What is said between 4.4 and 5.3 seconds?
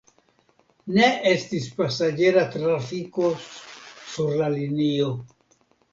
la linio.